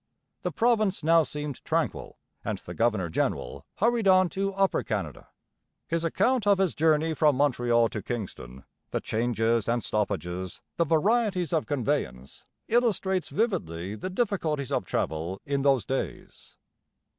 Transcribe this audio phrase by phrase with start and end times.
[0.41, 5.27] The province now seemed tranquil and the governor general hurried on to Upper Canada.
[5.87, 11.53] His account of his journey from Montreal to Kingston the changes and stoppages, the varieties
[11.53, 16.57] of conveyance illustrates vividly the difficulties of travel in those days.